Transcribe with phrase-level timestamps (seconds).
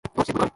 [0.03, 0.49] ধুর, সে দ্রুতগামী।